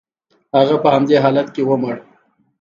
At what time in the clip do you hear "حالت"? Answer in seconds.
1.23-1.47